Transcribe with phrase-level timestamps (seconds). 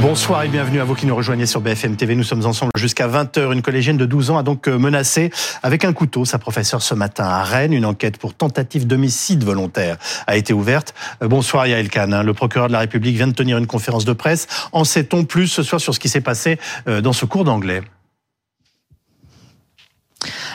[0.00, 2.14] Bonsoir et bienvenue à vous qui nous rejoignez sur BFM TV.
[2.14, 3.52] Nous sommes ensemble jusqu'à 20h.
[3.52, 5.30] Une collégienne de 12 ans a donc euh, menacé
[5.62, 7.74] avec un couteau sa professeure ce matin à Rennes.
[7.74, 10.94] Une enquête pour tentative d'homicide volontaire a été ouverte.
[11.22, 12.12] Euh, bonsoir Yael Khan.
[12.12, 12.22] Hein.
[12.22, 14.46] Le procureur de la République vient de tenir une conférence de presse.
[14.72, 16.58] En sait-on plus ce soir sur ce qui s'est passé
[16.88, 17.82] euh, dans ce cours d'anglais?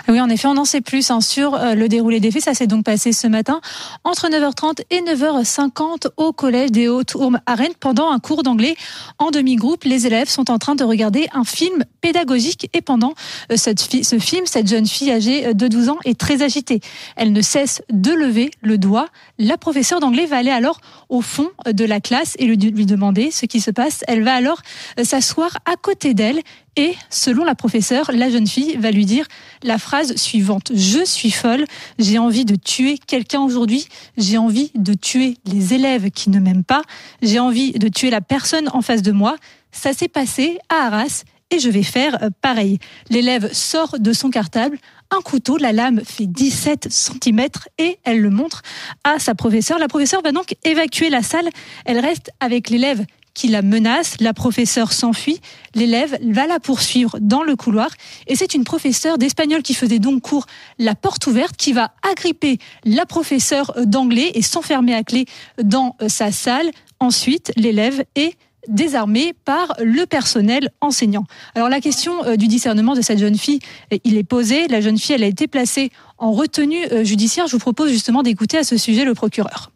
[0.07, 2.43] Oui, en effet, on en sait plus hein, sur euh, le déroulé des faits.
[2.43, 3.61] Ça s'est donc passé ce matin
[4.03, 8.75] entre 9h30 et 9h50 au collège des Hautes-Ourmes à Rennes pendant un cours d'anglais
[9.17, 9.83] en demi-groupe.
[9.83, 13.13] Les élèves sont en train de regarder un film pédagogique et pendant
[13.51, 16.79] euh, cette ce film, cette jeune fille âgée de 12 ans est très agitée.
[17.15, 19.07] Elle ne cesse de lever le doigt.
[19.37, 23.45] La professeure d'anglais va aller alors au fond de la classe et lui demander ce
[23.45, 24.03] qui se passe.
[24.07, 24.61] Elle va alors
[24.99, 26.41] euh, s'asseoir à côté d'elle
[26.77, 29.25] et, selon la professeure, la jeune fille va lui dire
[29.63, 30.71] la phrase suivante.
[30.73, 31.65] Je suis folle,
[31.99, 36.63] j'ai envie de tuer quelqu'un aujourd'hui, j'ai envie de tuer les élèves qui ne m'aiment
[36.63, 36.81] pas,
[37.21, 39.35] j'ai envie de tuer la personne en face de moi.
[39.71, 42.79] Ça s'est passé à Arras et je vais faire euh, pareil.
[43.09, 44.77] L'élève sort de son cartable,
[45.11, 47.47] un couteau, la lame fait 17 cm
[47.77, 48.63] et elle le montre
[49.03, 49.79] à sa professeure.
[49.79, 51.49] La professeure va donc évacuer la salle.
[51.85, 53.05] Elle reste avec l'élève
[53.35, 54.15] qui la menace.
[54.19, 55.39] La professeure s'enfuit.
[55.75, 57.89] L'élève va la poursuivre dans le couloir.
[58.25, 60.47] Et c'est une professeure d'espagnol qui faisait donc cours
[60.79, 65.25] la porte ouverte qui va agripper la professeure d'anglais et s'enfermer à clé
[65.61, 66.71] dans euh, sa salle.
[66.99, 68.33] Ensuite, l'élève est
[68.67, 71.25] désarmé par le personnel enseignant.
[71.53, 73.59] Alors la question euh, du discernement de cette jeune fille,
[73.93, 74.67] euh, il est posé.
[74.67, 77.47] La jeune fille, elle a été placée en retenue judiciaire.
[77.47, 79.74] Je vous propose justement d'écouter à ce sujet le procureur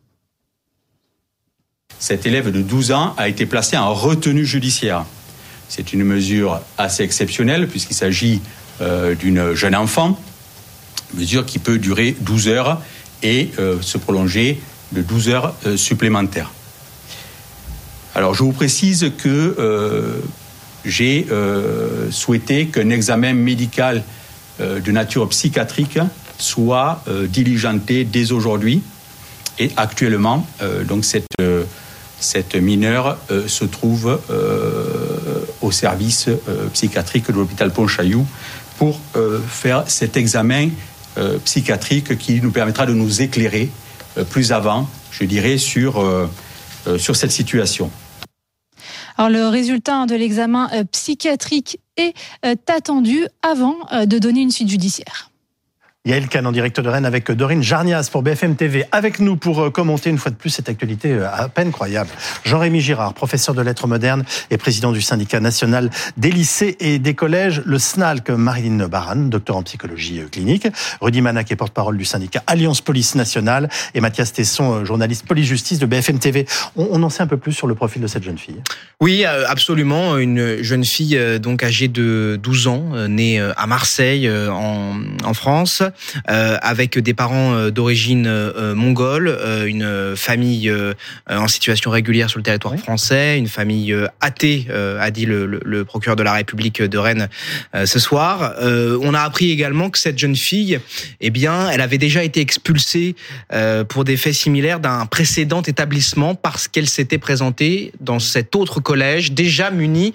[2.00, 5.05] cet élève de 12 ans a été placé en retenue judiciaire.
[5.67, 8.42] C'est une mesure assez exceptionnelle puisqu'il s'agit
[8.81, 10.17] euh, d'une jeune enfant,
[11.14, 12.81] mesure qui peut durer 12 heures
[13.22, 14.61] et euh, se prolonger
[14.94, 16.52] de 12 heures euh, supplémentaires.
[18.16, 20.22] Alors je vous précise que
[20.83, 21.27] j'ai
[22.09, 24.03] souhaité qu'un examen médical
[24.59, 26.00] de nature psychiatrique
[26.39, 28.82] soit diligenté dès aujourd'hui
[29.59, 30.48] et actuellement
[30.88, 31.27] donc cette
[32.19, 38.25] cette mineure euh, se trouve euh, au service euh, psychiatrique de l'hôpital Pontchaillou
[38.77, 38.97] pour
[39.49, 40.69] faire cet examen
[41.43, 43.69] psychiatrique qui nous permettra de nous éclairer
[44.29, 46.02] plus avant, je dirais, sur,
[46.97, 47.91] sur cette situation.
[49.17, 52.13] Alors le résultat de l'examen psychiatrique est
[52.69, 55.28] attendu avant de donner une suite judiciaire.
[56.05, 58.86] Yael Kahn en direct de Rennes avec Dorine Jarnias pour BFM TV.
[58.93, 62.10] Avec nous pour euh, commenter une fois de plus cette actualité euh, à peine croyable.
[62.45, 67.15] Jean-Rémy Girard, professeur de lettres modernes et président du syndicat national des lycées et des
[67.15, 70.70] collèges, le SNALC, Marilyn Baran, docteur en psychologie euh, clinique,
[71.02, 75.86] Rudy Manac est porte-parole du syndicat Alliance Police Nationale et Mathias Tesson, journaliste police-justice de
[75.86, 76.45] BFM TV.
[76.77, 78.61] On, en sait un peu plus sur le profil de cette jeune fille.
[79.02, 80.17] Oui, absolument.
[80.17, 85.83] Une jeune fille donc âgée de 12 ans, née à Marseille en, France
[86.26, 90.71] avec des parents euh, d'origine euh, mongole, une famille
[91.27, 96.23] en situation régulière sur le territoire français, une famille athée, a dit le, procureur de
[96.23, 97.30] la République de Rennes
[97.86, 98.55] ce soir.
[98.61, 100.80] on a appris également que cette jeune fille,
[101.21, 103.15] eh bien, elle avait déjà été expulsée
[103.88, 109.32] pour des faits similaires d'un précédent établissement parce qu'elle s'était présentée dans cet autre collège
[109.32, 110.14] déjà munie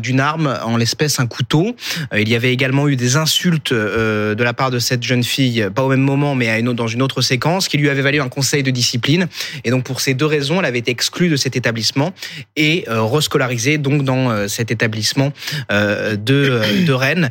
[0.00, 1.76] d'une arme, en l'espèce un couteau.
[2.16, 5.82] il y avait également eu des insultes de la part de cette jeune fille, pas
[5.82, 8.70] au même moment, mais dans une autre séquence, qui lui avait valu un conseil de
[8.70, 9.26] discipline.
[9.64, 12.12] Et donc, pour ces deux raisons, elle avait été exclue de cet établissement
[12.56, 15.32] et euh, rescolarisée donc dans euh, cet établissement
[15.72, 17.30] euh, de, de Rennes.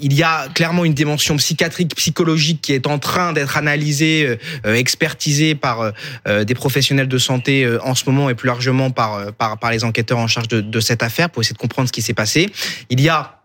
[0.00, 5.54] il y a clairement une dimension psychiatrique, psychologique qui est en train d'être analysée, expertisée
[5.54, 5.92] par
[6.26, 10.18] des professionnels de santé en ce moment et plus largement par, par, par les enquêteurs
[10.18, 12.50] en charge de, de cette affaire pour essayer de comprendre ce qui s'est passé.
[12.90, 13.41] Il y a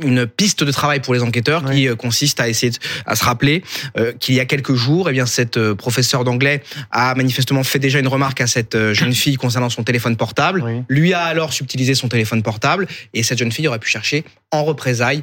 [0.00, 3.24] une piste de travail pour les enquêteurs qui euh, consiste à essayer de, à se
[3.24, 3.62] rappeler
[3.96, 7.78] euh, qu'il y a quelques jours, eh bien cette euh, professeure d'anglais a manifestement fait
[7.78, 10.64] déjà une remarque à cette jeune fille concernant son téléphone portable.
[10.88, 14.64] Lui a alors subtilisé son téléphone portable et cette jeune fille aurait pu chercher en
[14.64, 15.22] représailles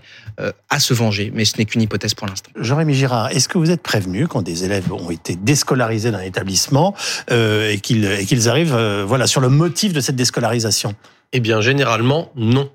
[0.69, 1.31] à se venger.
[1.33, 2.51] Mais ce n'est qu'une hypothèse pour l'instant.
[2.59, 6.95] Jean-Rémy Girard, est-ce que vous êtes prévenu quand des élèves ont été déscolarisés dans l'établissement
[7.31, 10.95] et qu'ils qu'ils arrivent voilà sur le motif de cette déscolarisation?
[11.33, 12.69] Eh bien, généralement, non.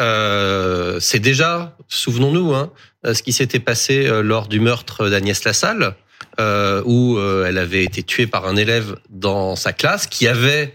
[0.00, 2.70] Euh, c'est déjà, souvenons-nous, hein,
[3.04, 5.94] ce qui s'était passé euh, lors du meurtre d'Agnès Lassalle,
[6.38, 10.74] euh, où elle avait été tuée par un élève dans sa classe qui avait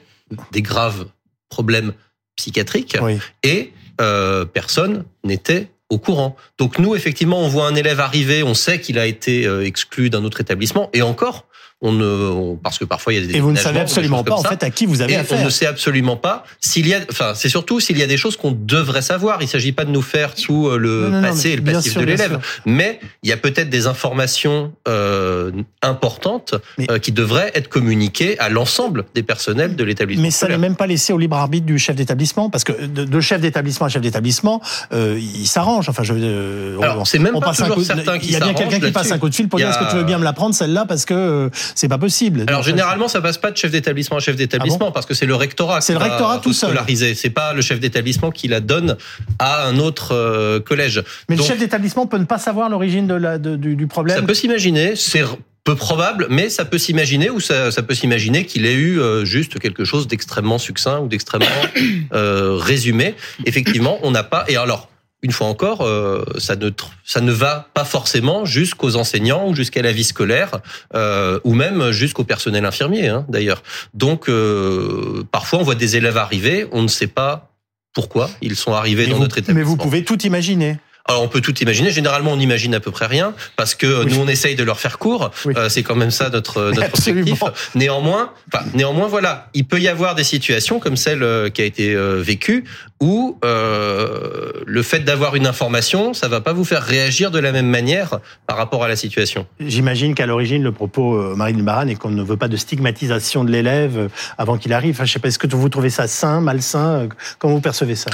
[0.51, 1.05] des graves
[1.49, 1.93] problèmes
[2.35, 2.97] psychiatriques
[3.43, 6.35] et euh, personne n'était au courant.
[6.57, 10.23] Donc nous, effectivement, on voit un élève arriver, on sait qu'il a été exclu d'un
[10.23, 11.45] autre établissement, et encore,
[11.83, 14.35] On ne, parce que parfois il y a des et vous ne savez absolument pas
[14.35, 15.39] en fait à qui vous avez affaire.
[15.39, 18.17] On ne sait absolument pas s'il y a, enfin c'est surtout s'il y a des
[18.17, 19.41] choses qu'on devrait savoir.
[19.41, 22.05] Il ne s'agit pas de nous faire sous euh, le passé et le passif de
[22.05, 25.51] l'élève, mais il y a peut-être des informations euh,
[25.81, 26.55] importantes
[26.89, 30.23] euh, qui devraient être communiquées à l'ensemble des personnels de l'établissement.
[30.23, 33.21] Mais ça n'est même pas laissé au libre arbitre du chef d'établissement, parce que de,
[33.21, 34.61] chef d'établissement à chef d'établissement,
[34.93, 35.89] euh, il s'arrange.
[35.89, 38.91] Enfin, je, euh, Alors, c'est même pas toujours certain Il y a bien quelqu'un qui
[38.91, 40.55] passe un coup de fil pour dire est-ce que tu veux bien me la prendre
[40.55, 42.45] celle-là parce que euh, c'est pas possible.
[42.47, 45.25] Alors généralement, ça passe pas de chef d'établissement à chef d'établissement ah parce que c'est
[45.25, 45.81] le rectorat.
[45.81, 46.77] C'est le rectorat tout seul.
[47.15, 48.97] C'est pas le chef d'établissement qui la donne
[49.39, 51.03] à un autre euh, collège.
[51.29, 54.17] Mais le chef d'établissement peut ne pas savoir l'origine de la, du, du problème.
[54.17, 54.95] Ça peut s'imaginer.
[54.95, 55.23] C'est
[55.63, 59.25] peu probable, mais ça peut s'imaginer ou ça, ça peut s'imaginer qu'il ait eu euh,
[59.25, 61.45] juste quelque chose d'extrêmement succinct ou d'extrêmement
[62.13, 63.15] euh, résumé.
[63.45, 64.45] Effectivement, on n'a pas.
[64.47, 64.89] Et alors,
[65.23, 66.69] une fois encore, euh, ça ne
[67.05, 70.59] ça ne va pas forcément jusqu'aux enseignants ou jusqu'à la vie scolaire
[70.95, 73.61] euh, ou même jusqu'au personnel infirmier, hein, d'ailleurs.
[73.93, 77.51] Donc, euh, parfois, on voit des élèves arriver, on ne sait pas
[77.93, 79.59] pourquoi ils sont arrivés dans notre établissement.
[79.59, 80.77] Mais vous pouvez tout imaginer.
[81.05, 81.91] Alors on peut tout imaginer.
[81.91, 84.97] Généralement, on imagine à peu près rien parce que nous on essaye de leur faire
[84.97, 85.31] court.
[85.47, 87.43] Euh, c'est quand même ça notre notre objectif.
[87.75, 91.65] Néanmoins, enfin, néanmoins voilà, il peut y avoir des situations comme celle euh, qui a
[91.65, 92.65] été euh, vécue
[93.01, 97.51] où euh, le fait d'avoir une information, ça va pas vous faire réagir de la
[97.51, 99.45] même manière par rapport à la situation.
[99.59, 103.51] J'imagine qu'à l'origine, le propos Marine Baran est qu'on ne veut pas de stigmatisation de
[103.51, 104.95] l'élève avant qu'il arrive.
[104.95, 107.09] Enfin, je sais pas, est-ce que vous trouvez ça sain, malsain
[107.39, 108.11] Comment vous percevez ça?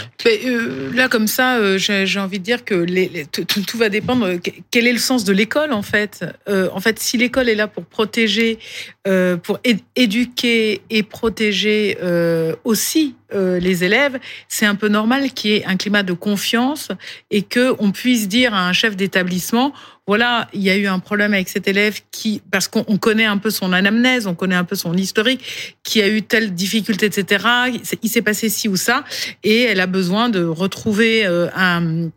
[0.93, 2.85] Là, comme ça, j'ai envie de dire que
[3.25, 4.29] tout, va dépendre.
[4.71, 6.25] Quel est le sens de l'école en fait?
[6.49, 8.59] Euh, En fait, si l'école est là pour protéger,
[9.07, 9.59] euh, pour
[9.95, 15.75] éduquer et protéger euh, aussi les élèves, c'est un peu normal qu'il y ait un
[15.75, 16.87] climat de confiance
[17.29, 19.73] et que on puisse dire à un chef d'établissement
[20.07, 23.37] voilà, il y a eu un problème avec cet élève qui, parce qu'on connaît un
[23.37, 27.45] peu son anamnèse, on connaît un peu son historique, qui a eu telle difficulté, etc.
[28.01, 29.03] Il s'est passé ci ou ça,
[29.43, 32.09] et elle a besoin de retrouver un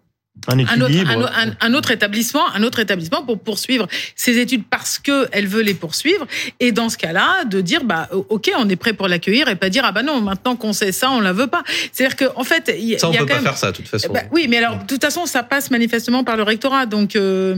[0.48, 5.46] un, autre, un, autre, établissement, un autre établissement pour poursuivre ses études parce que elle
[5.46, 6.26] veut les poursuivre.
[6.60, 9.68] Et dans ce cas-là, de dire bah ok, on est prêt pour l'accueillir et pas
[9.68, 11.62] dire ah bah non, maintenant qu'on sait ça, on la veut pas.
[11.92, 14.12] C'est-à-dire que en fait, il y, ça on peut pas faire ça de toute façon.
[14.12, 17.16] Bah, oui, mais alors de toute façon, ça passe manifestement par le rectorat, donc.
[17.16, 17.56] Euh,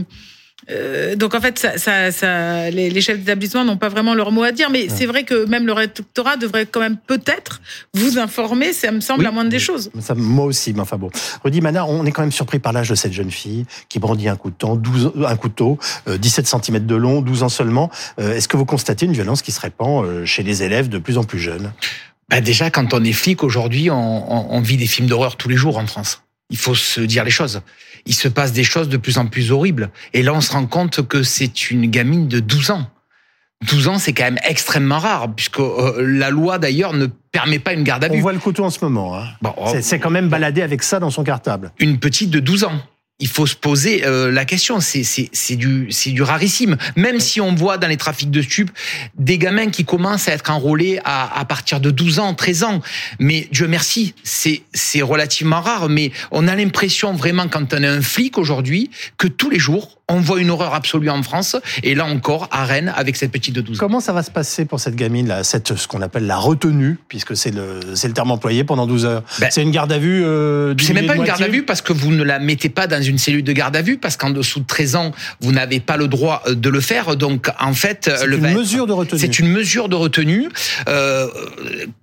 [0.69, 4.31] euh, donc en fait, ça, ça, ça les, les, chefs d'établissement n'ont pas vraiment leur
[4.31, 7.61] mot à dire, mais c'est vrai que même le rectorat devrait quand même peut-être
[7.93, 8.73] vous informer.
[8.73, 9.91] Ça me semble la moindre des choses.
[9.99, 11.09] Ça, moi aussi, mais enfin bon.
[11.43, 14.29] Rudy Manard, on est quand même surpris par l'âge de cette jeune fille qui brandit
[14.29, 15.77] un couteau, 12, un couteau,
[16.07, 17.89] 17 euh, cm de long, 12 ans seulement.
[18.19, 21.17] Euh, est-ce que vous constatez une violence qui se répand chez les élèves de plus
[21.17, 21.71] en plus jeunes?
[22.29, 25.57] Bah déjà, quand on est flic aujourd'hui, on, on vit des films d'horreur tous les
[25.57, 26.23] jours en France.
[26.49, 27.61] Il faut se dire les choses.
[28.05, 29.89] Il se passe des choses de plus en plus horribles.
[30.13, 32.89] Et là, on se rend compte que c'est une gamine de 12 ans.
[33.63, 37.73] 12 ans, c'est quand même extrêmement rare, puisque euh, la loi d'ailleurs ne permet pas
[37.73, 38.17] une garde à vue.
[38.17, 39.17] On voit le couteau en ce moment.
[39.17, 39.25] Hein.
[39.81, 41.71] c'est quand même baladé avec ça dans son cartable.
[41.79, 42.81] Une petite de 12 ans
[43.19, 44.79] il faut se poser euh, la question.
[44.79, 46.77] C'est du du rarissime.
[46.95, 48.71] Même si on voit dans les trafics de stupes
[49.15, 52.81] des gamins qui commencent à être enrôlés à, à partir de 12 ans, 13 ans.
[53.19, 55.89] Mais Dieu merci, c'est relativement rare.
[55.89, 59.99] Mais on a l'impression vraiment quand on est un flic aujourd'hui que tous les jours
[60.09, 61.55] on voit une horreur absolue en France.
[61.81, 63.79] Et là encore, à Rennes, avec cette petite de 12 ans.
[63.79, 66.97] Comment ça va se passer pour cette gamine, là, cette, ce qu'on appelle la retenue,
[67.07, 69.97] puisque c'est le, c'est le terme employé pendant 12 heures ben, C'est une garde à
[69.97, 72.69] vue euh, C'est même pas une garde à vue parce que vous ne la mettez
[72.69, 75.53] pas dans une cellule de garde à vue, parce qu'en dessous de 13 ans, vous
[75.53, 77.15] n'avez pas le droit euh, de le faire.
[77.15, 79.19] Donc, en fait, c'est une mesure de retenue.
[79.19, 80.49] C'est une mesure de retenue.
[80.89, 81.27] Euh,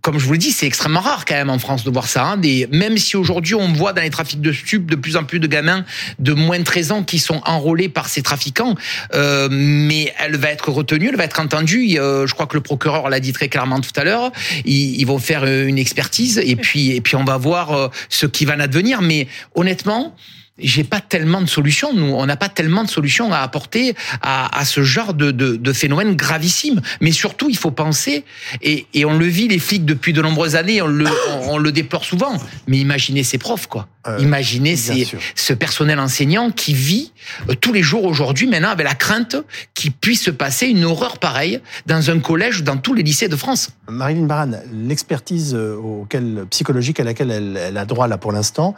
[0.00, 2.24] comme je vous l'ai dit, c'est extrêmement rare quand même en France de voir ça.
[2.24, 2.36] Hein.
[2.38, 5.38] Des, même si aujourd'hui on voit dans les trafics de stupes de plus en plus
[5.38, 5.84] de gamins
[6.18, 8.74] de moins de 13 ans qui sont enrôlés par ces trafiquants,
[9.14, 11.98] euh, mais elle va être retenue, elle va être entendue.
[11.98, 14.32] Euh, je crois que le procureur l'a dit très clairement tout à l'heure.
[14.64, 18.26] Ils, ils, vont faire une expertise et puis et puis on va voir euh, ce
[18.26, 19.02] qui va en advenir.
[19.02, 20.14] Mais honnêtement
[20.62, 21.92] j'ai pas tellement de solutions.
[21.94, 25.56] Nous, on n'a pas tellement de solutions à apporter à, à ce genre de, de,
[25.56, 26.80] de, phénomène gravissime.
[27.00, 28.24] Mais surtout, il faut penser,
[28.62, 31.06] et, et, on le vit les flics depuis de nombreuses années, on le,
[31.48, 32.32] on, le déplore souvent.
[32.66, 33.88] Mais imaginez ces profs, quoi.
[34.06, 37.12] Euh, imaginez ces, ce personnel enseignant qui vit
[37.50, 39.36] euh, tous les jours aujourd'hui, maintenant, avec la crainte
[39.74, 43.28] qu'il puisse se passer une horreur pareille dans un collège ou dans tous les lycées
[43.28, 43.68] de France.
[43.90, 48.74] Marilyn Baran, l'expertise euh, auquel, psychologique à laquelle elle, elle a droit là pour l'instant,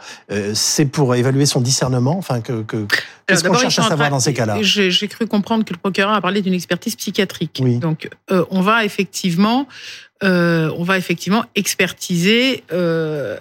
[0.53, 2.85] c'est pour évaluer son discernement Enfin, que, que
[3.25, 4.57] qu'est-ce qu'on cherche à savoir dans ces cas-là?
[4.61, 7.61] J'ai cru comprendre que le procureur a parlé d'une expertise psychiatrique.
[7.79, 9.67] Donc, euh, on va effectivement,
[10.23, 13.37] euh, on va effectivement expertiser euh,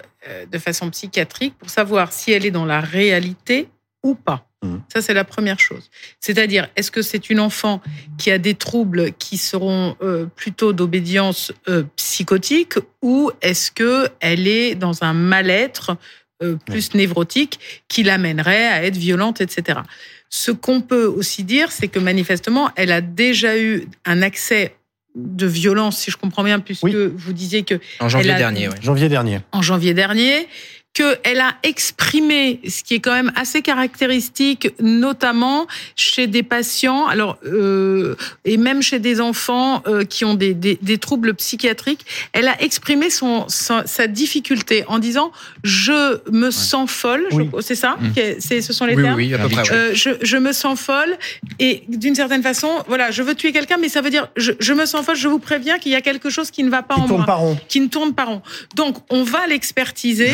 [0.51, 3.69] de façon psychiatrique pour savoir si elle est dans la réalité
[4.03, 4.47] ou pas.
[4.63, 4.77] Mmh.
[4.93, 5.91] Ça, c'est la première chose.
[6.21, 7.81] C'est-à-dire, est-ce que c'est une enfant
[8.19, 14.47] qui a des troubles qui seront euh, plutôt d'obédience euh, psychotique ou est-ce que elle
[14.47, 15.97] est dans un mal-être
[16.43, 17.59] euh, plus névrotique
[17.89, 19.81] qui l'amènerait à être violente, etc.
[20.29, 24.75] Ce qu'on peut aussi dire, c'est que manifestement, elle a déjà eu un accès
[25.15, 28.71] de violence, si je comprends bien, puisque vous disiez que en janvier dernier.
[28.81, 29.41] Janvier dernier.
[29.53, 30.49] En janvier dernier,
[30.93, 37.39] qu'elle a exprimé, ce qui est quand même assez caractéristique, notamment chez des patients, alors
[37.47, 42.47] euh, et même chez des enfants euh, qui ont des, des, des, troubles psychiatriques, elle
[42.47, 45.33] a exprimé son, sa, sa difficulté en disant
[45.65, 47.27] je me sens folle,
[47.61, 48.39] c'est ça, mmh.
[48.39, 49.17] c'est ce sont les termes.
[49.17, 51.17] Oui, à peu près, euh, je, je, me sens folle
[51.59, 54.75] et d'une certaine façon, voilà, je veux tuer quelqu'un, mais ça veut dire je, je,
[54.75, 56.97] me sens folle, je vous préviens qu'il y a quelque chose qui ne va pas
[56.97, 57.59] qui en tourne moi, pas rond.
[57.69, 58.43] qui ne tourne pas rond.
[58.75, 60.33] Donc on va l'expertiser.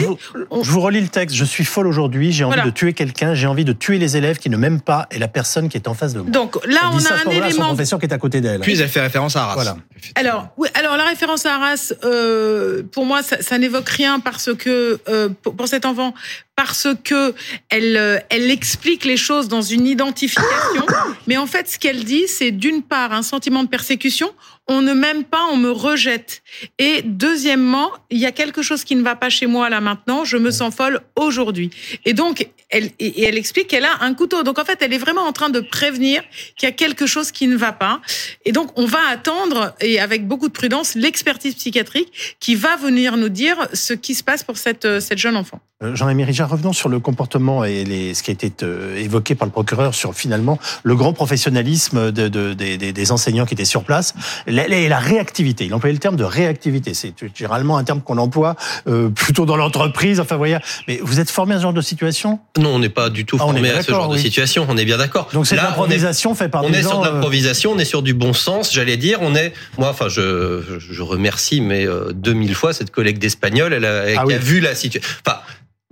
[0.50, 1.36] Je vous relis le texte.
[1.36, 2.32] Je suis folle aujourd'hui.
[2.32, 2.70] J'ai envie Voilà.
[2.70, 3.34] de tuer quelqu'un.
[3.34, 5.88] J'ai envie de tuer les élèves qui ne m'aiment pas et la personne qui est
[5.88, 6.30] en face de moi.
[6.30, 8.60] Donc là, Elle on a un à son élément professeur qui est à côté d'elle.
[8.60, 9.54] Puis elle fait référence à Arras.
[9.54, 9.76] Voilà.
[10.14, 14.54] Alors, oui, alors la référence à Arras, euh, pour moi, ça, ça n'évoque rien parce
[14.54, 16.14] que euh, pour, pour cet enfant,
[16.56, 17.34] parce que
[17.68, 20.86] elle, euh, elle explique les choses dans une identification.
[21.26, 24.30] mais en fait, ce qu'elle dit, c'est d'une part un sentiment de persécution.
[24.68, 26.42] On ne m'aime pas, on me rejette.
[26.78, 30.24] Et deuxièmement, il y a quelque chose qui ne va pas chez moi là maintenant.
[30.24, 31.70] Je me sens folle aujourd'hui.
[32.04, 34.42] Et donc, elle, et elle explique qu'elle a un couteau.
[34.42, 36.22] Donc en fait, elle est vraiment en train de prévenir
[36.56, 38.00] qu'il y a quelque chose qui ne va pas.
[38.44, 43.16] Et donc, on va attendre, et avec beaucoup de prudence, l'expertise psychiatrique qui va venir
[43.16, 45.60] nous dire ce qui se passe pour cette, euh, cette jeune enfant.
[45.84, 49.36] Euh, Jean-Émy Richard, revenons sur le comportement et les, ce qui a été euh, évoqué
[49.36, 53.84] par le procureur sur finalement le grand professionnalisme de, de- des, enseignants qui étaient sur
[53.84, 54.12] place
[54.48, 55.66] la, la, la réactivité.
[55.66, 56.94] Il employait le terme de réactivité.
[56.94, 58.56] C'est généralement un terme qu'on emploie
[58.88, 60.18] euh, plutôt dans l'entreprise.
[60.18, 60.58] Enfin, voyez.
[60.88, 62.40] Mais vous êtes formé à ce genre de situation?
[62.58, 64.66] Non, on n'est pas du tout Ah, on formé à ce genre de situation.
[64.68, 65.28] On est bien d'accord.
[65.32, 67.02] Donc c'est de on l'improvisation fait par On des est sur gens.
[67.02, 69.20] de euh, l'improvisation, on est sur du bon sens, j'allais dire.
[69.22, 73.84] On est, moi, enfin, je, je remercie, mais euh, 2000 fois cette collègue d'espagnol, elle
[73.84, 74.34] a, Ah qui oui.
[74.34, 75.08] a vu la situation.
[75.24, 75.38] Enfin,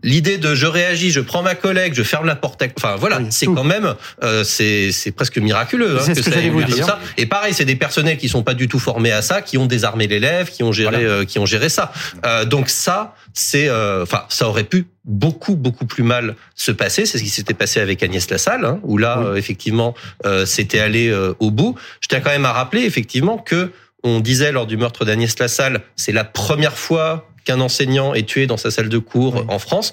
[0.03, 2.63] l'idée de je réagis, je prends ma collègue, je ferme la porte.
[2.77, 5.97] Enfin, voilà, Oui, c'est quand même, euh, c'est c'est presque miraculeux.
[5.99, 6.87] hein, ce que ça vous lieu comme dire.
[6.87, 6.99] ça.
[7.17, 9.67] Et pareil, c'est des personnels qui sont pas du tout formés à ça, qui ont
[9.67, 11.09] désarmé l'élève, qui ont géré, Voilà.
[11.09, 11.93] euh, qui ont géré ça.
[12.25, 17.07] Euh, donc ça, c'est, euh, enfin, ça aurait pu beaucoup beaucoup plus mal se passer.
[17.07, 19.27] C'est ce qui s'était passé avec Agnès Lassalle, hein, où là, Oui.
[19.29, 21.75] euh, effectivement, euh, c'était allé euh, au bout.
[22.01, 23.71] Je tiens quand même à rappeler, effectivement, que
[24.03, 28.47] on disait lors du meurtre d'Agnès Lassalle, c'est la première fois qu'un enseignant est tué
[28.47, 29.43] dans sa salle de cours Oui.
[29.49, 29.93] en France.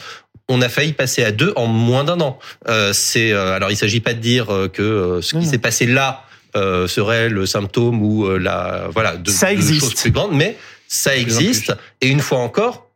[0.50, 2.38] On a failli passer à deux en moins d'un an.
[2.68, 5.58] Euh, c'est euh, alors il s'agit pas de dire euh, que euh, ce qui s'est
[5.58, 6.24] passé là
[6.58, 9.80] euh, serait le symptôme ou la voilà de, Ça de existe.
[9.80, 10.58] choses plus grandes, mais
[10.90, 11.74] ça existe.
[12.02, 12.90] Et une fois encore,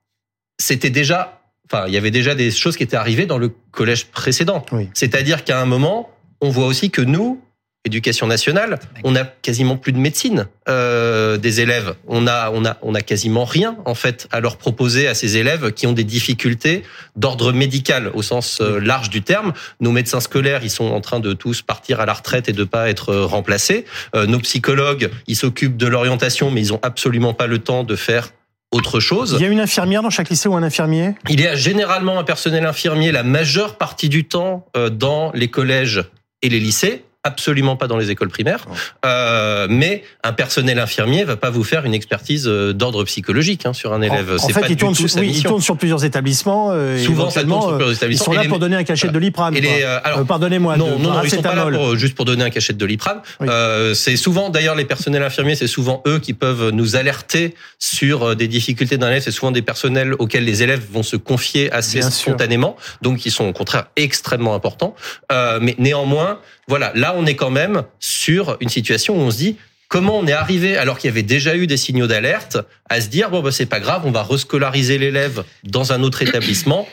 [0.59, 4.07] c'était déjà, enfin il y avait déjà des choses qui étaient arrivées dans le collège
[4.07, 4.65] précédent.
[4.73, 4.89] Oui.
[4.93, 6.09] C'est-à-dire qu'à un moment,
[6.41, 7.41] on voit aussi que nous,
[7.85, 11.95] éducation nationale, on a quasiment plus de médecine euh, des élèves.
[12.07, 15.37] On a, on a, on a quasiment rien en fait à leur proposer à ces
[15.37, 16.83] élèves qui ont des difficultés
[17.15, 19.53] d'ordre médical au sens euh, large du terme.
[19.79, 22.63] Nos médecins scolaires, ils sont en train de tous partir à la retraite et de
[22.65, 23.85] pas être euh, remplacés.
[24.15, 27.95] Euh, nos psychologues, ils s'occupent de l'orientation, mais ils ont absolument pas le temps de
[27.95, 28.31] faire
[28.71, 29.35] autre chose.
[29.39, 31.13] Il y a une infirmière dans chaque lycée ou un infirmier?
[31.29, 35.47] Il y a généralement un personnel infirmier la majeure partie du temps euh, dans les
[35.47, 36.03] collèges
[36.41, 37.03] et les lycées.
[37.27, 38.65] Absolument pas dans les écoles primaires.
[39.05, 43.73] Euh, mais un personnel infirmier va pas vous faire une expertise euh, d'ordre psychologique hein,
[43.73, 44.31] sur un élève.
[44.39, 45.49] En, en fait, pas il du tourne, tout sur, oui, il mission.
[45.49, 46.69] tourne sur plusieurs établissements.
[46.71, 48.23] euh, Souvent, ça tourne sur plusieurs euh, établissements.
[48.23, 49.55] Ils sont là les- pour donner un cachet de l'iprane.
[49.55, 50.77] Euh, Euh, Pardonnez-moi.
[50.77, 52.77] non, de non, non, ils sont pas là pour, juste pour donner un cachet de
[52.77, 53.19] doliprane.
[53.39, 53.47] Oui.
[53.49, 58.35] Euh, c'est souvent, d'ailleurs, les personnels infirmiers, c'est souvent eux qui peuvent nous alerter sur
[58.35, 59.23] des difficultés d'un élève.
[59.23, 62.29] C'est souvent des personnels auxquels les élèves vont se confier assez Bien sûr.
[62.31, 64.95] spontanément, donc qui sont au contraire extrêmement importants.
[65.31, 69.37] Euh, mais néanmoins, voilà, là, on est quand même sur une situation où on se
[69.37, 69.57] dit.
[69.89, 72.57] Comment on est arrivé, alors qu'il y avait déjà eu des signaux d'alerte,
[72.89, 76.21] à se dire bon bah c'est pas grave, on va rescolariser l'élève dans un autre
[76.21, 76.85] établissement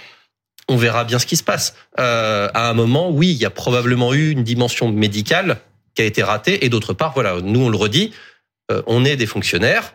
[0.69, 1.75] on verra bien ce qui se passe.
[1.99, 5.59] Euh, à un moment, oui, il y a probablement eu une dimension médicale
[5.95, 8.13] qui a été ratée, et d'autre part, voilà, nous on le redit,
[8.71, 9.95] euh, on est des fonctionnaires,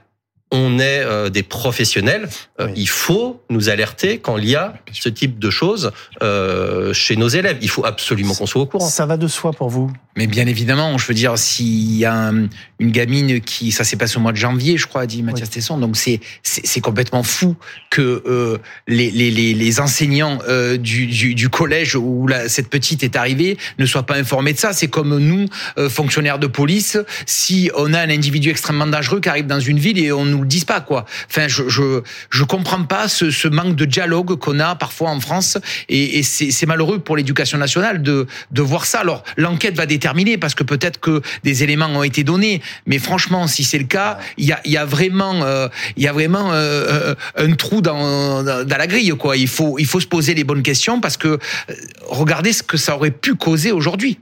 [0.51, 2.27] on est euh, des professionnels.
[2.59, 2.73] Euh, Oui.
[2.75, 5.91] Il faut nous alerter quand il y a ce type de choses
[6.23, 7.57] euh, chez nos élèves.
[7.61, 8.87] Il faut absolument qu'on soit au courant.
[8.89, 12.13] Ça va de soi pour vous Mais bien évidemment, je veux dire, s'il y a
[12.13, 12.47] un-
[12.79, 15.77] une gamine qui, ça s'est passé au mois de janvier, je crois, dit Mathias Tesson,
[15.77, 17.55] donc c'est c'est c'est complètement fou
[17.89, 22.69] que euh, les, les, les, les enseignants euh, du, du, du collège où la, cette
[22.69, 24.73] petite est arrivée ne soient pas informés de ça.
[24.73, 25.45] C'est comme nous,
[25.77, 29.79] euh, fonctionnaires de police, si on a un individu extrêmement dangereux qui arrive dans une
[29.79, 31.05] ville et on nous nous le disent pas, quoi.
[31.29, 35.19] Enfin, je je je comprends pas ce, ce manque de dialogue qu'on a parfois en
[35.19, 35.57] France,
[35.89, 38.99] et, c'est malheureux pour l'éducation nationale de de voir ça.
[38.99, 43.47] Alors l'enquête va déterminer parce que peut-être que des éléments ont été donnés, mais franchement,
[43.47, 45.67] si c'est le cas, il y a il y a vraiment euh,
[45.97, 49.37] il y a vraiment euh, un trou dans, dans dans la grille, quoi.
[49.37, 51.39] Il faut il faut se poser les bonnes questions parce que
[52.07, 54.19] regardez ce que ça aurait pu causer aujourd'hui.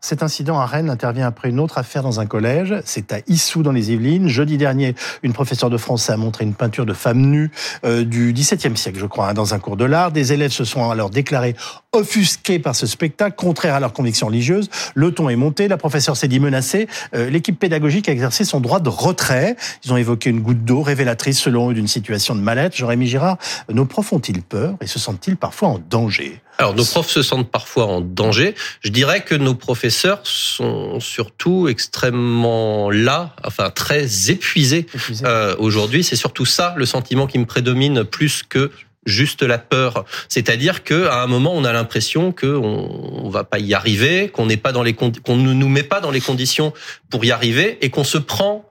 [0.00, 2.74] Cet incident à Rennes intervient après une autre affaire dans un collège.
[2.84, 4.28] C'est à Issou dans les Yvelines.
[4.28, 7.50] Jeudi dernier, une professeure de français a montré une peinture de femme nue
[7.84, 10.12] euh, du XVIIe siècle, je crois, hein, dans un cours de l'art.
[10.12, 11.56] Des élèves se sont alors déclarés
[11.96, 14.68] offusqués par ce spectacle, contraire à leurs convictions religieuses.
[14.94, 15.68] Le ton est monté.
[15.68, 16.88] La professeure s'est dit menacée.
[17.14, 19.56] Euh, L'équipe pédagogique a exercé son droit de retrait.
[19.84, 22.74] Ils ont évoqué une goutte d'eau révélatrice, selon eux, d'une situation de mal-être.
[22.76, 23.38] Jérémy Girard,
[23.72, 26.40] nos profs ont-ils peur et se sentent-ils parfois en danger?
[26.58, 28.54] Alors nos profs se sentent parfois en danger.
[28.80, 35.24] Je dirais que nos professeurs sont surtout extrêmement là, enfin très épuisés Épuisés.
[35.26, 36.02] euh, aujourd'hui.
[36.02, 38.70] C'est surtout ça le sentiment qui me prédomine plus que
[39.06, 40.04] juste la peur.
[40.28, 44.28] C'est-à-dire que à un moment, on a l'impression que on, on va pas y arriver,
[44.28, 46.72] qu'on n'est pas dans les qu'on ne nous met pas dans les conditions
[47.10, 48.68] pour y arriver et qu'on se prend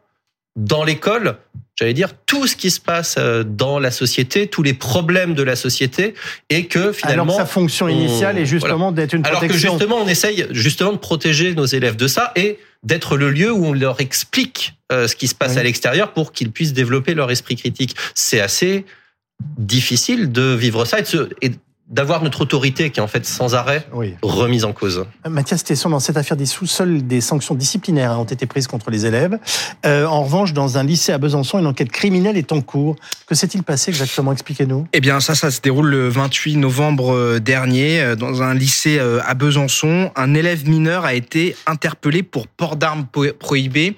[0.57, 1.35] dans l'école,
[1.77, 5.43] j'allais dire tout ce qui se passe euh, dans la société, tous les problèmes de
[5.43, 6.13] la société
[6.49, 9.47] et que finalement Alors que sa fonction on- initiale est justement d'être une alors que
[9.47, 9.71] protection.
[9.73, 13.65] justement, on essaye justement de protéger nos élèves de ça et d'être le lieu où
[13.65, 15.59] on leur explique euh, ce qui se passe Oui.
[15.59, 17.95] à l'extérieur pour qu'ils puissent développer leur esprit critique.
[18.13, 18.85] C'est assez
[19.57, 21.51] difficile de vivre ça et de se- et
[21.87, 24.15] d'avoir notre autorité qui est en fait sans arrêt Oui.
[24.23, 25.05] remise en cause.
[25.29, 28.89] Mathias Tesson, dans cette affaire d'Issou, seules des sanctions disciplinaires hein, ont été prises contre
[28.89, 29.37] les élèves.
[29.85, 32.95] Euh, en revanche, dans un lycée à Besançon, une enquête criminelle est en cours.
[33.27, 34.31] Que s'est-il passé exactement?
[34.31, 34.87] Expliquez-nous.
[34.93, 38.97] Eh bien, ça, ça se déroule le 28 novembre euh, dernier euh, dans un lycée
[38.99, 40.11] à Besançon.
[40.15, 43.05] Un élève mineur a été interpellé pour port d'armes
[43.37, 43.95] prohibées.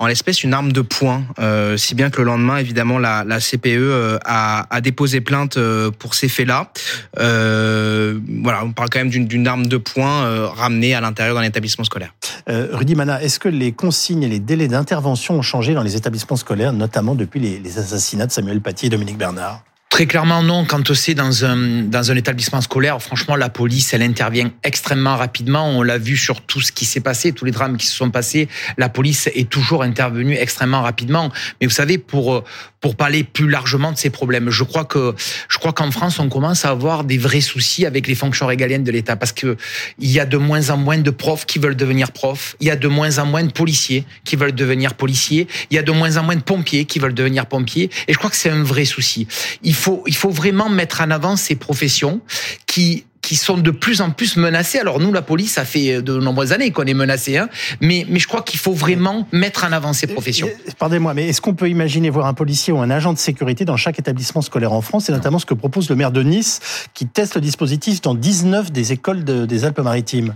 [0.00, 3.66] En l'espèce, une arme de poing, euh, si bien que le lendemain, évidemment, la, CPE
[3.66, 6.72] euh, a, déposé plainte euh, pour ces faits-là.
[7.18, 12.14] Voilà, on parle quand même d'une- arme de poing ramenée à l'intérieur d'un établissement scolaire.
[12.48, 16.36] Rudy Mana, est-ce que les consignes et les délais d'intervention ont changé dans les établissements
[16.36, 19.62] scolaires, notamment depuis les assassinats de Samuel Paty et Dominique Bernard?
[20.00, 20.64] Très clairement non.
[20.64, 25.68] Quand c'est dans un dans un établissement scolaire, franchement, la police, elle intervient extrêmement rapidement.
[25.68, 28.10] On l'a vu sur tout ce qui s'est passé, tous les drames qui se sont
[28.10, 28.48] passés.
[28.78, 31.30] La police est toujours intervenue extrêmement rapidement.
[31.60, 32.44] Mais vous savez, pour
[32.80, 35.14] pour parler plus largement de ces problèmes, je crois que
[35.48, 38.84] je crois qu'en France, on commence à avoir des vrais soucis avec les fonctions régaliennes
[38.84, 39.58] de l'État parce que
[39.98, 42.56] il y a de moins en moins de profs qui veulent devenir profs.
[42.60, 45.46] Il y a de moins en moins de policiers qui veulent devenir policiers.
[45.70, 47.90] Il y a de moins en moins de pompiers qui veulent devenir pompiers.
[48.08, 49.28] Et je crois que c'est un vrai souci.
[49.62, 52.20] Il faut, il faut vraiment mettre en avant ces professions
[52.66, 54.80] qui qui sont de plus en plus menacées.
[54.80, 57.48] Alors nous, la police, ça fait de nombreuses années qu'on est menacé, hein,
[57.80, 60.48] mais, mais je crois qu'il faut vraiment mettre en avant ces professions.
[60.48, 63.64] Euh, Pardonnez-moi, mais est-ce qu'on peut imaginer voir un policier ou un agent de sécurité
[63.64, 66.58] dans chaque établissement scolaire en France C'est notamment ce que propose le maire de Nice,
[66.92, 70.34] qui teste le dispositif dans 19 des écoles de- des Alpes-Maritimes?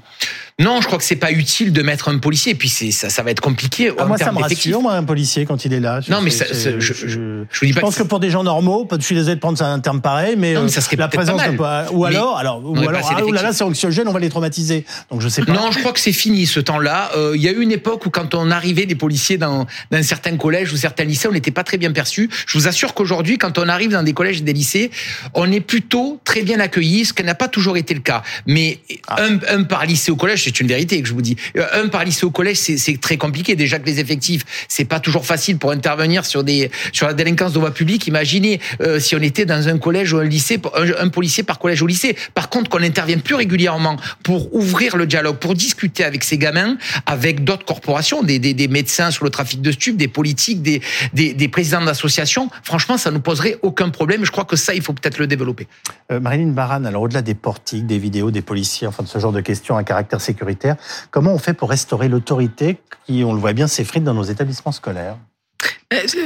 [0.61, 2.52] Non, je crois que c'est pas utile de mettre un policier.
[2.52, 5.02] Et puis ça, ça va être compliqué Ah, en moi, ça me rassure, moi, un
[5.02, 5.98] policier, quand il est là.
[6.09, 8.30] Non, mais ça- je- je, Je vous dis je pas pense que que pour des
[8.30, 10.80] gens normaux, je suis désolé de prendre un terme pareil, mais, Non, mais euh, ça
[10.80, 11.88] serait la peut-être pas présence mal.
[11.88, 11.92] de.
[11.94, 14.85] Ou Mais alors, alors, ou alors, ah, là là, c'est anxiogène, on va les traumatiser.
[15.11, 15.53] Donc je sais pas.
[15.53, 17.11] Non, je crois que c'est fini ce temps-là.
[17.16, 20.03] Euh, Il y a eu une époque où quand on arrivait des policiers dans, dans
[20.03, 22.29] certains collèges ou certains lycées, on n'était pas très bien perçus.
[22.47, 24.90] Je vous assure qu'aujourd'hui, quand on arrive dans des collèges et des lycées,
[25.35, 28.23] on est plutôt très bien accueillis, ce qui n'a pas toujours été le cas.
[28.47, 29.23] Mais Ah.
[29.25, 31.37] un, un par lycée au collège, c'est une vérité que je vous dis.
[31.57, 33.57] Euh, Un par lycée au collège, c'est très compliqué.
[33.57, 37.53] Déjà que les effectifs, c'est pas toujours facile pour intervenir sur des sur la délinquance
[37.53, 38.07] de voie publique.
[38.07, 41.59] Imaginez euh, si on était dans un collège ou un lycée, un, un policier par
[41.59, 42.16] collège ou lycée.
[42.35, 46.76] Par contre, qu'on intervienne plus régulièrement pour ouvrir le dialogue, pour discuter avec ces gamins,
[47.06, 50.82] avec d'autres corporations, des, des, des médecins sur le trafic de stupes, des politiques, des,
[51.12, 52.50] des, des présidents d'associations.
[52.64, 54.24] Franchement, ça nous poserait aucun problème.
[54.24, 55.68] Je crois que ça, il faut peut-être le développer.
[56.10, 59.32] Euh, Marilyn Baran, alors au-delà des portiques, des vidéos, des policiers, enfin de ce genre
[59.32, 60.74] de questions à caractère sécuritaire,
[61.12, 64.72] comment on fait pour restaurer l'autorité qui, on le voit bien, s'effrite dans nos établissements
[64.72, 65.16] scolaires?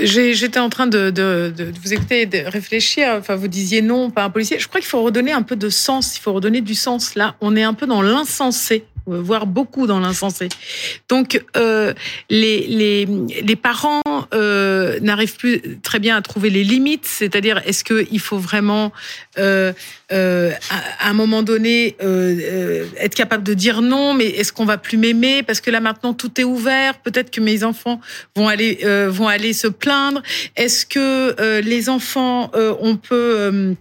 [0.02, 3.16] J'étais en train de, vous écouter de réfléchir.
[3.18, 4.58] Enfin, vous disiez non, pas un policier.
[4.58, 6.16] Je crois qu'il faut redonner un peu de sens.
[6.16, 7.14] Il faut redonner du sens.
[7.14, 10.48] Là, on est un peu dans l'insensé, euh, voire beaucoup dans l'insensé.
[11.08, 11.94] Donc, euh,
[12.30, 13.06] les, les,
[13.42, 14.02] les parents
[14.34, 17.06] euh, n'arrivent plus très bien à trouver les limites.
[17.06, 18.92] C'est-à-dire, est-ce qu'il faut vraiment,
[19.38, 19.72] euh,
[20.10, 25.42] à, un moment donné, être capable de dire non, mais est-ce qu'on va plus m'aimer?
[25.42, 26.98] Parce que là, maintenant, tout est ouvert.
[26.98, 28.00] Peut-être que mes enfants
[28.36, 30.22] vont aller vont aller se plaindre
[30.56, 33.74] Est-ce que les enfants, on peut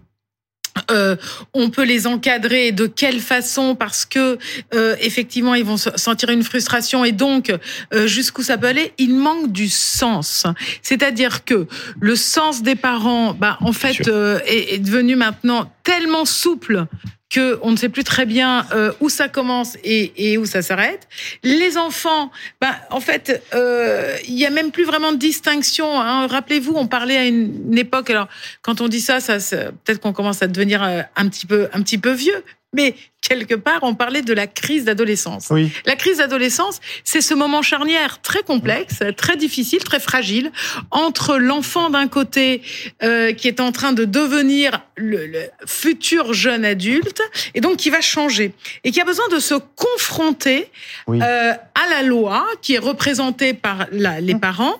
[0.91, 1.15] euh,
[1.53, 4.37] on peut les encadrer de quelle façon parce que
[4.73, 7.53] euh, effectivement ils vont sentir une frustration et donc
[7.93, 8.93] euh, jusqu'où ça peut aller?
[8.97, 10.45] Il manque du sens.
[10.81, 11.67] C'est-à-dire que
[11.99, 16.85] le sens des parents bah en fait euh, est, est devenu maintenant tellement souple
[17.29, 21.07] que on ne sait plus très bien euh, où ça commence et, où ça s'arrête.
[21.43, 25.99] Les enfants, ben, en fait, euh, il y a même plus vraiment de distinction.
[25.99, 26.27] Hein.
[26.27, 28.09] Rappelez-vous, on parlait à une, époque.
[28.09, 28.27] Alors,
[28.61, 31.69] quand on dit ça, ça, ça peut-être qu'on commence à devenir euh, un petit peu,
[31.71, 32.43] un petit peu vieux.
[32.73, 35.47] Mais quelque part, on parlait de la crise d'adolescence.
[35.49, 35.71] Oui.
[35.85, 40.51] La crise d'adolescence, c'est ce moment charnière très complexe, très difficile, très fragile,
[40.91, 42.61] entre l'enfant d'un côté
[43.03, 47.21] euh, qui est en train de devenir le, le, futur jeune adulte,
[47.53, 48.53] et donc qui va changer,
[48.83, 50.69] et qui a besoin de se confronter
[51.07, 51.19] oui.
[51.21, 54.75] euh, à la loi qui est représentée par la, les parents.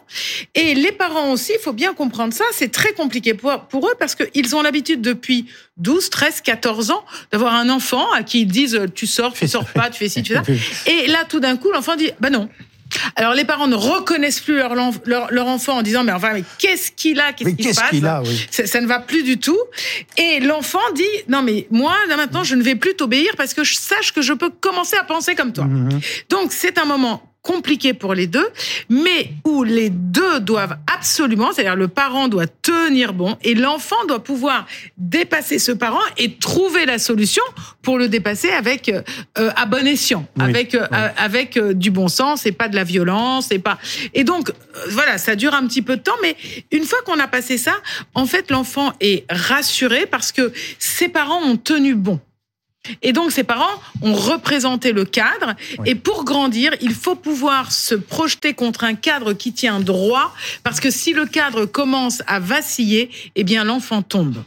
[0.56, 3.94] Et les parents aussi, il faut bien comprendre ça, c'est très compliqué pour, pour eux
[4.00, 5.48] parce qu'ils ont l'habitude depuis
[5.78, 9.66] 12, 13, 14 ans d'avoir un enfant à qui ils disent tu sors, tu sors
[9.66, 10.92] pas, tu fais ci, tu fais ça.
[10.92, 12.50] Et là, tout d'un coup, l'enfant dit bah non.
[13.16, 16.44] Alors les parents ne reconnaissent plus leur, leur, leur enfant en disant mais enfin mais
[16.58, 18.48] qu'est-ce qu'il a qu'est-ce qu qui se passe qu a, oui.
[18.50, 19.60] ça, ça, ne va plus du tout
[20.16, 23.66] et l'enfant dit non mais moi là maintenant je ne vais plus t'obéir parce que
[23.66, 25.66] je sache que je peux commencer à penser comme toi.
[25.66, 26.02] Mm -hmm.
[26.30, 28.48] Donc c'est un moment compliqué pour les deux,
[28.90, 34.22] mais où les deux doivent absolument, c'est-à-dire le parent doit tenir bon et l'enfant doit
[34.22, 37.44] pouvoir dépasser ce parent et trouver la solution
[37.82, 39.02] pour le dépasser avec euh,
[39.56, 40.80] à bon escient, oui, avec oui.
[40.92, 43.78] euh, avec euh, du bon sens et pas de la violence et pas
[44.14, 44.52] et donc
[44.90, 46.36] voilà, ça dure un petit peu de temps, mais
[46.72, 47.76] une fois qu'on a passé ça,
[48.14, 52.20] en fait l'enfant est rassuré parce que ses parents ont tenu bon.
[53.02, 55.56] Et donc, ses parents ont représenté le cadre.
[55.80, 55.90] Oui.
[55.90, 60.80] Et pour grandir, il faut pouvoir se projeter contre un cadre qui tient droit, parce
[60.80, 64.44] que si le cadre commence à vaciller, eh bien, l'enfant tombe.